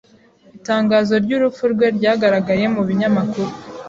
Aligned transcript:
Itangazo 0.57 1.13
ryurupfu 1.23 1.63
rwe 1.73 1.87
ryagaragaye 1.97 2.65
mu 2.75 2.81
binyamakuru. 2.87 3.51